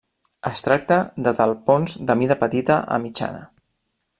[0.49, 0.97] Es tracta
[1.27, 3.45] de talpons de mida petita a mitjana.